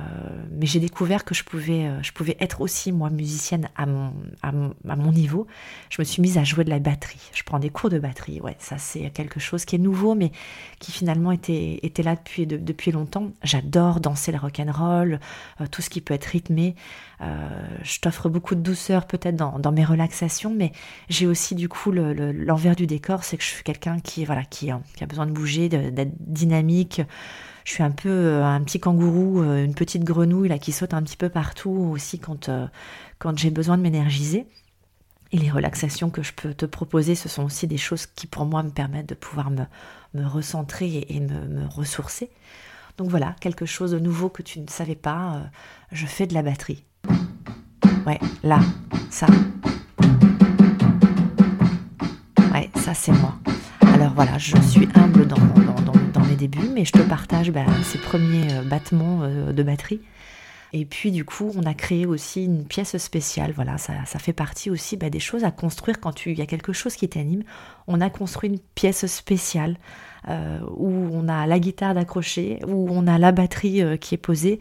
mais 0.50 0.66
j'ai 0.66 0.80
découvert 0.80 1.24
que 1.24 1.36
je 1.36 1.44
pouvais, 1.44 1.86
euh, 1.86 2.02
je 2.02 2.12
pouvais 2.12 2.36
être 2.40 2.62
aussi 2.62 2.92
moi 2.92 3.12
musicienne 3.12 3.70
à 3.76 3.86
mon, 3.86 5.12
niveau. 5.12 5.46
Je 5.90 6.02
me 6.02 6.04
suis 6.04 6.22
mise 6.22 6.38
à 6.38 6.44
jouer 6.44 6.64
de 6.64 6.70
la 6.70 6.80
batterie. 6.80 7.20
Je 7.34 7.44
prends 7.44 7.60
des 7.60 7.70
cours 7.70 7.90
de 7.90 8.00
batterie. 8.00 8.42
Ouais, 8.42 8.56
ça 8.60 8.78
c'est 8.78 9.10
quelque 9.12 9.40
chose 9.40 9.66
qui 9.66 9.76
est 9.76 9.80
nouveau, 9.80 10.16
mais 10.16 10.32
qui 10.80 10.92
finalement 10.92 11.32
était, 11.32 11.80
était 11.84 12.02
là 12.02 12.16
depuis, 12.16 12.48
depuis 12.48 12.92
longtemps. 12.92 13.32
J'adore 13.44 14.00
danser 14.00 14.32
le 14.32 14.40
rock 14.40 14.60
and 14.60 14.72
roll, 14.72 15.20
euh, 15.60 15.68
tout 15.70 15.82
ce 15.82 15.90
qui 15.90 16.02
peut 16.02 16.14
être 16.14 16.26
rythmé. 16.26 16.76
je 17.20 18.00
t'offre 18.00 18.30
beaucoup 18.30 18.56
de 18.56 18.62
douceur 18.62 19.06
peut-être 19.06 19.36
dans, 19.36 19.60
dans, 19.60 19.72
mes 19.72 19.86
relaxations, 19.86 20.54
mais 20.56 20.72
j'ai 21.10 21.28
aussi 21.28 21.54
du 21.54 21.70
coup 21.70 21.92
l'envers 21.92 22.76
du 22.76 22.88
décor, 22.88 23.24
c'est 23.24 23.38
que 23.38 23.44
je 23.44 23.50
suis 23.50 23.64
quelqu'un 23.64 24.00
qui 24.00 24.26
voilà 24.26 24.44
qui, 24.44 24.72
qui, 24.96 25.04
a 25.04 25.08
besoin 25.08 25.28
de 25.28 25.32
bouger, 25.32 25.70
d'être 25.70 26.14
dynamique 26.20 27.02
je 27.66 27.74
suis 27.74 27.84
un 27.84 27.92
peu 27.92 28.10
euh, 28.10 28.46
un 28.46 28.62
petit 28.64 28.80
kangourou, 28.80 29.42
euh, 29.42 29.64
une 29.64 29.74
petite 29.74 30.04
grenouille 30.04 30.50
là 30.50 30.58
qui 30.58 30.72
saute 30.72 30.94
un 30.94 31.04
petit 31.04 31.18
peu 31.18 31.30
partout 31.30 31.70
aussi 31.70 32.20
quand, 32.20 32.50
euh, 32.50 32.68
quand 33.20 33.38
j'ai 33.38 33.52
besoin 33.52 33.78
de 33.78 33.84
m'énergiser. 33.84 34.48
Et 35.34 35.38
les 35.38 35.50
relaxations 35.50 36.10
que 36.10 36.24
je 36.24 36.34
peux 36.34 36.54
te 36.54 36.66
proposer, 36.66 37.16
ce 37.16 37.30
sont 37.30 37.44
aussi 37.44 37.66
des 37.66 37.78
choses 37.78 38.06
qui 38.06 38.28
pour 38.28 38.46
moi 38.46 38.64
me 38.64 38.70
permettent 38.70 39.08
de 39.08 39.16
pouvoir 39.16 39.50
me, 39.50 39.64
me 40.14 40.26
recentrer 40.28 41.06
et, 41.08 41.20
me, 41.22 41.66
ressourcer. 41.68 42.30
Donc 42.98 43.10
voilà, 43.10 43.36
quelque 43.40 43.66
chose 43.66 43.92
de 43.92 44.00
nouveau 44.00 44.28
que 44.28 44.42
tu 44.42 44.60
ne 44.60 44.68
savais 44.68 44.96
pas, 44.96 45.44
je 45.94 46.06
fais 46.06 46.28
de 46.28 46.34
la 46.34 46.42
batterie. 46.42 46.84
Ouais, 48.06 48.20
là, 48.44 48.60
ça. 49.10 49.28
Ouais, 52.52 52.70
ça 52.76 52.94
c'est 52.94 53.14
moi. 53.14 53.38
Alors 53.94 54.14
voilà, 54.14 54.38
je 54.38 54.58
suis 54.62 54.90
humble 54.96 55.28
dans, 55.28 55.38
dans, 55.38 55.82
dans, 55.82 55.91
mais 56.48 56.86
je 56.86 56.92
te 56.92 57.02
partage 57.02 57.52
bah, 57.52 57.66
ces 57.84 57.98
premiers 57.98 58.54
euh, 58.54 58.62
battements 58.64 59.20
euh, 59.24 59.52
de 59.52 59.64
batterie. 59.64 60.02
Et 60.74 60.86
puis 60.86 61.12
du 61.12 61.26
coup, 61.26 61.52
on 61.56 61.64
a 61.64 61.74
créé 61.74 62.06
aussi 62.06 62.46
une 62.46 62.66
pièce 62.66 62.98
spéciale. 62.98 63.52
Voilà, 63.54 63.78
ça, 63.78 63.94
ça 64.06 64.20
fait 64.20 64.34
partie 64.34 64.70
aussi 64.70 64.96
bah, 64.96 65.10
des 65.10 65.20
choses 65.20 65.44
à 65.44 65.52
construire 65.52 66.00
quand 66.00 66.26
il 66.26 66.38
y 66.38 66.42
a 66.42 66.46
quelque 66.46 66.72
chose 66.72 66.96
qui 66.96 67.10
t'anime. 67.10 67.44
On 67.88 68.00
a 68.00 68.10
construit 68.10 68.50
une 68.50 68.60
pièce 68.60 69.06
spéciale 69.08 69.78
euh, 70.30 70.60
où 70.78 71.10
on 71.12 71.28
a 71.28 71.46
la 71.46 71.60
guitare 71.60 71.94
d'accrocher, 71.94 72.60
où 72.66 72.88
on 72.90 73.06
a 73.08 73.18
la 73.18 73.34
batterie 73.34 73.84
qui 74.00 74.16
est 74.16 74.18
posée. 74.18 74.60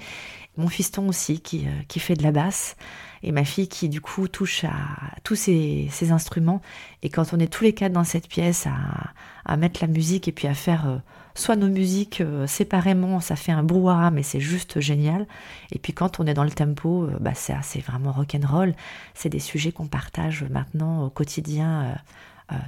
Mon 0.56 0.68
fiston 0.68 1.08
aussi 1.08 1.40
qui, 1.40 1.66
qui 1.86 2.00
fait 2.00 2.16
de 2.16 2.24
la 2.24 2.32
basse 2.32 2.76
et 3.22 3.32
ma 3.32 3.44
fille 3.44 3.68
qui 3.68 3.88
du 3.88 4.00
coup 4.00 4.28
touche 4.28 4.64
à 4.64 4.74
tous 5.22 5.36
ces, 5.36 5.88
instruments. 6.10 6.60
Et 7.02 7.08
quand 7.08 7.32
on 7.32 7.38
est 7.38 7.52
tous 7.52 7.64
les 7.64 7.72
quatre 7.72 7.92
dans 7.92 8.04
cette 8.04 8.28
pièce 8.28 8.66
à, 8.66 9.56
mettre 9.56 9.80
la 9.80 9.88
musique 9.88 10.28
et 10.28 10.32
puis 10.32 10.48
à 10.48 10.54
faire 10.54 11.00
soit 11.34 11.56
nos 11.56 11.68
musiques 11.68 12.20
euh, 12.20 12.46
séparément, 12.46 13.20
ça 13.20 13.36
fait 13.36 13.52
un 13.52 13.62
brouhaha, 13.62 14.10
mais 14.10 14.22
c'est 14.22 14.40
juste 14.40 14.80
génial. 14.80 15.26
Et 15.72 15.78
puis 15.78 15.92
quand 15.92 16.20
on 16.20 16.26
est 16.26 16.34
dans 16.34 16.44
le 16.44 16.50
tempo, 16.50 17.04
euh, 17.04 17.16
bah 17.20 17.34
c'est 17.34 17.80
vraiment 17.80 18.12
rock'n'roll. 18.12 18.74
C'est 19.14 19.28
des 19.28 19.38
sujets 19.40 19.72
qu'on 19.72 19.86
partage 19.86 20.44
maintenant 20.44 21.04
au 21.04 21.10
quotidien 21.10 21.96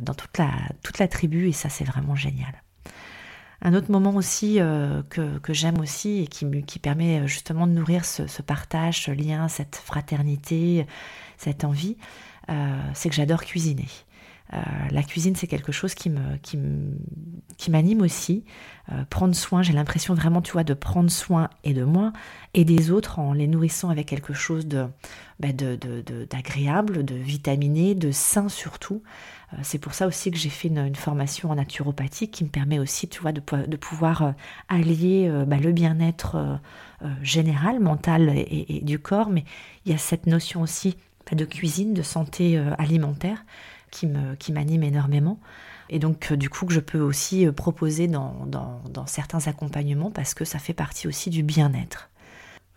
dans 0.01 0.15
toute 0.15 0.39
la, 0.39 0.49
toute 0.85 1.01
la 1.01 1.09
tribu 1.09 1.49
et 1.49 1.53
ça 1.53 1.69
c'est 1.69 1.85
vraiment 1.85 2.15
génial. 2.15 2.63
Un 3.65 3.75
autre 3.75 3.93
moment 3.93 4.15
aussi 4.17 4.57
euh, 4.59 5.03
que, 5.09 5.39
j'aime 5.51 5.79
aussi 5.79 6.23
et 6.23 6.27
qui, 6.27 6.47
qui 6.63 6.81
permet 6.81 7.21
euh, 7.21 7.27
justement 7.29 7.69
de 7.69 7.73
nourrir 7.73 8.05
ce, 8.05 8.43
partage, 8.43 9.05
ce 9.05 9.13
lien, 9.13 9.47
cette 9.47 9.77
fraternité, 9.77 10.85
cette 11.39 11.63
envie, 11.63 11.97
euh, 12.51 12.81
c'est 12.95 13.09
que 13.09 13.15
j'adore 13.15 13.45
cuisiner. 13.45 13.87
La 14.91 15.03
cuisine, 15.03 15.35
c'est 15.35 15.47
quelque 15.47 15.73
chose 15.73 15.95
qui 15.95 16.11
me, 16.11 16.37
qui, 16.43 16.59
qui 17.57 17.71
m'anime 17.71 18.03
aussi. 18.03 18.45
prendre 19.09 19.35
soin, 19.35 19.63
j'ai 19.63 19.73
l'impression 19.73 20.15
vraiment, 20.15 20.43
tu 20.43 20.53
vois, 20.53 20.65
de 20.65 20.75
prendre 20.75 21.11
soin 21.11 21.49
et 21.65 21.73
de 21.73 21.85
moi 21.85 22.13
et 22.55 22.65
des 22.65 22.91
autres 22.91 23.19
en 23.19 23.33
les 23.33 23.47
nourrissant 23.47 23.89
avec 23.89 24.07
quelque 24.07 24.35
chose 24.35 24.67
de, 24.67 24.87
bah, 25.41 25.49
d'agréable, 25.53 27.05
de, 27.05 27.15
vitaminé, 27.15 27.95
de 27.95 28.11
sain 28.11 28.49
surtout. 28.49 29.03
Euh, 29.53 29.57
c'est 29.63 29.79
pour 29.79 29.95
ça 29.95 30.07
aussi 30.07 30.31
que 30.31 30.37
j'ai 30.37 30.51
fait 30.51 30.69
une, 30.69 30.95
formation 30.95 31.51
en 31.51 31.57
naturopathie 31.57 32.29
qui 32.29 32.45
me 32.45 32.49
permet 32.49 32.79
aussi, 32.79 33.09
tu 33.09 33.21
vois, 33.21 33.33
de, 33.33 33.41
pouvoir 33.41 34.23
euh, 34.23 34.33
allier 34.69 35.29
euh, 35.29 35.45
bah, 35.45 35.57
le 35.57 35.73
bien-être 35.73 36.61
général, 37.21 37.81
mental 37.81 38.33
et, 38.37 38.81
du 38.85 39.01
corps, 39.01 39.29
mais 39.29 39.45
il 39.85 39.91
y 39.91 39.95
a 39.95 39.99
cette 39.99 40.27
notion 40.27 40.63
aussi 40.63 40.97
bah, 41.29 41.37
de 41.37 41.45
cuisine, 41.45 41.95
de 41.95 42.03
santé 42.03 42.57
alimentaire 42.79 43.45
qui 44.39 44.53
m'anime 44.53 44.83
énormément 44.83 45.39
et 45.93 45.99
donc 45.99 46.33
du 46.33 46.49
coup 46.49 46.65
que 46.65 46.73
je 46.73 46.81
peux 46.81 47.01
aussi 47.01 47.47
proposer 47.53 48.09
dans, 48.09 48.47
dans, 48.47 49.07
certains 49.07 49.47
accompagnements 49.47 50.11
parce 50.11 50.33
que 50.33 50.45
ça 50.45 50.59
fait 50.59 50.73
partie 50.73 51.07
aussi 51.07 51.29
du 51.29 51.43
bien-être. 51.43 52.09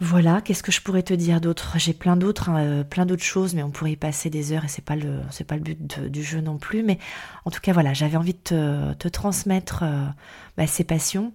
Voilà, 0.01 0.41
qu'est-ce 0.41 0.61
que 0.61 0.73
je 0.73 0.81
pourrais 0.81 1.03
te 1.03 1.13
dire 1.13 1.39
d'autre? 1.39 1.75
J'ai 1.77 1.93
plein 1.93 2.17
d'autres, 2.17 2.49
hein, 2.49 2.57
euh, 2.57 2.83
plein 2.83 3.05
d'autres 3.05 3.23
choses, 3.23 3.55
mais 3.55 3.63
on 3.63 3.71
pourrait 3.71 3.93
y 3.93 3.95
passer 3.95 4.29
des 4.29 4.51
heures 4.51 4.65
et 4.65 4.67
c'est 4.67 4.83
pas 4.83 4.97
le, 4.97 5.21
c'est 5.31 5.45
pas 5.45 5.55
le 5.55 5.61
but 5.61 6.01
du 6.01 6.21
jeu 6.21 6.41
non 6.41 6.57
plus. 6.57 6.83
Mais 6.83 6.99
en 7.45 7.51
tout 7.51 7.61
cas, 7.61 7.71
voilà, 7.71 7.93
j'avais 7.93 8.17
envie 8.17 8.33
de 8.33 8.93
te, 8.93 9.07
transmettre 9.07 9.83
euh, 9.83 10.05
bah, 10.57 10.67
ces 10.67 10.83
passions. 10.83 11.31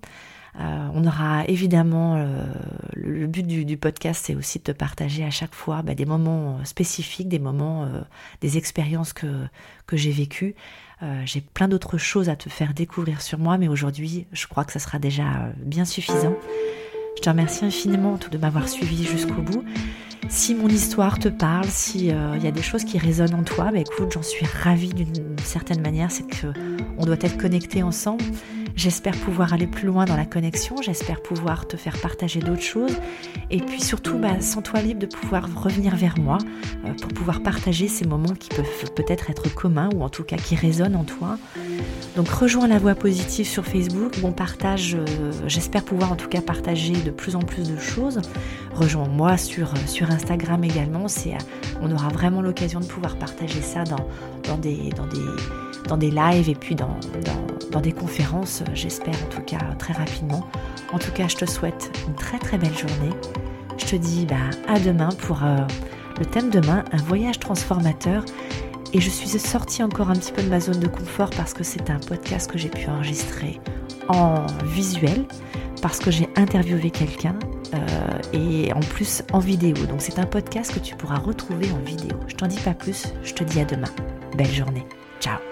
Euh, 0.59 0.89
on 0.95 1.07
aura 1.07 1.45
évidemment 1.47 2.25
le, 2.95 3.27
but 3.27 3.47
du, 3.47 3.77
podcast, 3.77 4.25
c'est 4.27 4.35
aussi 4.35 4.59
de 4.59 4.65
te 4.65 4.73
partager 4.73 5.25
à 5.25 5.31
chaque 5.31 5.55
fois 5.55 5.83
bah, 5.83 5.95
des 5.95 6.07
moments 6.07 6.59
spécifiques, 6.65 7.29
des 7.29 7.39
moments, 7.39 7.89
des 8.41 8.59
expériences 8.59 9.13
que 9.13 9.27
que 9.87 9.97
j'ai 9.97 10.11
vécues. 10.11 10.55
j'ai 11.25 11.41
plein 11.41 11.69
d'autres 11.69 11.99
choses 11.99 12.29
à 12.29 12.37
te 12.37 12.49
faire 12.49 12.75
découvrir 12.75 13.23
sur 13.23 13.39
moi, 13.39 13.59
mais 13.59 13.69
aujourd'hui, 13.69 14.27
je 14.33 14.47
crois 14.47 14.65
que 14.65 14.73
ça 14.73 14.81
sera 14.81 14.99
déjà 14.99 15.53
bien 15.57 15.85
suffisant. 15.85 16.35
Je 17.17 17.23
te 17.23 17.29
remercie 17.29 17.65
infiniment 17.65 18.19
de 18.31 18.39
m'avoir 18.39 18.69
suivi 18.69 19.05
jusqu'au 19.05 19.43
bout. 19.43 19.65
Si 20.31 20.55
mon 20.55 20.69
histoire 20.69 21.19
te 21.19 21.29
parle, 21.29 21.67
s'il 21.67 22.13
euh, 22.13 22.39
y 22.39 22.47
a 22.47 22.53
des 22.53 22.63
choses 22.63 22.85
qui 22.85 22.99
résonnent 22.99 23.35
en 23.35 23.43
toi, 23.43 23.71
bah 23.73 23.81
écoute, 23.81 24.13
j'en 24.13 24.23
suis 24.23 24.47
ravie 24.47 24.95
d'une 24.95 25.37
certaine 25.45 25.81
manière, 25.81 26.11
c'est 26.13 26.27
que 26.27 26.47
on 26.99 27.05
doit 27.05 27.17
être 27.21 27.37
connectés 27.37 27.83
ensemble. 27.83 28.25
J'espère 28.77 29.17
pouvoir 29.17 29.53
aller 29.53 29.67
plus 29.67 29.87
loin 29.87 30.05
dans 30.05 30.17
la 30.17 30.25
connexion, 30.25 30.77
j'espère 30.81 31.21
pouvoir 31.23 31.67
te 31.67 31.77
faire 31.77 31.99
partager 32.01 32.41
d'autres 32.41 32.63
choses 32.63 32.97
et 33.51 33.59
puis 33.59 33.81
surtout, 33.81 34.19
bah, 34.19 34.41
sens-toi 34.41 34.81
libre 34.81 35.01
de 35.01 35.07
pouvoir 35.07 35.49
revenir 35.63 35.97
vers 35.97 36.19
moi 36.19 36.39
euh, 36.85 36.95
pour 36.95 37.13
pouvoir 37.13 37.43
partager 37.43 37.89
ces 37.89 38.07
moments 38.07 38.35
qui 38.35 38.49
peuvent 38.49 38.93
peut-être 38.95 39.31
être 39.31 39.53
communs 39.55 39.91
ou 39.95 40.03
en 40.03 40.09
tout 40.09 40.25
cas 40.25 40.37
qui 40.37 40.55
résonnent 40.55 40.97
en 40.97 41.05
toi. 41.05 41.39
Donc 42.17 42.29
rejoins 42.29 42.69
la 42.69 42.79
voix 42.79 42.95
positive 42.95 43.47
sur 43.47 43.65
Facebook, 43.65 44.19
bon 44.21 44.33
partage, 44.33 44.95
euh, 44.95 45.33
j'espère 45.47 45.85
pouvoir 45.85 46.13
en 46.13 46.17
tout 46.17 46.29
cas 46.29 46.41
partager 46.41 46.93
de 46.93 47.11
plus 47.11 47.37
en 47.37 47.41
plus 47.41 47.69
de 47.69 47.79
choses. 47.79 48.21
Rejoins-moi 48.75 49.37
sur, 49.37 49.73
sur 49.87 50.11
Instagram 50.11 50.65
également, 50.65 51.07
on 51.83 51.93
aura 51.93 52.09
vraiment 52.09 52.41
l'occasion 52.41 52.81
de 52.81 52.87
pouvoir 52.87 53.17
partager 53.17 53.61
ça 53.61 53.85
dans 53.85 54.57
des 54.59 54.91
dans 55.89 55.97
des 55.97 56.11
lives 56.11 56.49
et 56.49 56.55
puis 56.55 56.75
dans, 56.75 56.97
dans, 57.71 57.81
des 57.81 57.93
conférences, 57.93 58.63
j'espère 58.75 59.15
en 59.15 59.29
tout 59.35 59.43
cas 59.43 59.59
très 59.79 59.93
rapidement. 59.93 60.45
En 60.93 60.99
tout 60.99 61.13
cas, 61.13 61.29
je 61.29 61.37
te 61.37 61.45
souhaite 61.45 61.91
une 62.07 62.15
très 62.15 62.39
très 62.39 62.59
belle 62.59 62.77
journée. 62.77 63.15
Je 63.79 63.87
te 63.87 63.97
dis 63.97 64.27
bah, 64.27 64.37
à 64.69 64.79
demain 64.79 65.09
pour 65.19 65.45
euh, 65.45 65.57
le 66.19 66.27
thème 66.27 66.51
demain, 66.51 66.85
un 66.93 66.99
voyage 66.99 67.39
transformateur. 67.39 68.25
Et 68.93 69.01
je 69.01 69.09
suis 69.09 69.29
sortie 69.39 69.85
encore 69.85 70.11
un 70.11 70.15
petit 70.15 70.33
peu 70.33 70.43
de 70.43 70.49
ma 70.49 70.59
zone 70.59 70.81
de 70.81 70.89
confort 70.89 71.31
parce 71.31 71.55
que 71.55 71.63
c'est 71.63 71.91
un 71.91 72.01
podcast 72.01 72.51
que 72.51 72.59
j'ai 72.59 72.69
pu 72.69 72.89
enregistrer 72.89 73.61
en 74.09 74.47
visuel, 74.65 75.25
parce 75.83 75.99
que 75.99 76.11
j'ai 76.11 76.29
interviewé 76.37 76.91
quelqu'un 76.91 77.37
euh, 77.75 77.79
et 78.33 78.73
en 78.73 78.81
plus 78.81 79.23
en 79.33 79.39
vidéo. 79.39 79.75
Donc 79.87 80.01
c'est 80.01 80.19
un 80.19 80.27
podcast 80.27 80.75
que 80.75 80.81
tu 80.81 80.97
pourras 80.97 81.19
retrouver 81.19 81.71
en 81.71 81.79
vidéo. 81.79 82.19
Je 82.27 82.35
t'en 82.35 82.47
dis 82.47 82.59
pas 82.59 82.75
plus, 82.75 83.07
je 83.23 83.33
te 83.33 83.45
dis 83.45 83.61
à 83.61 83.65
demain. 83.65 83.91
Belle 84.37 84.53
journée. 84.53 84.85
Ciao 85.21 85.50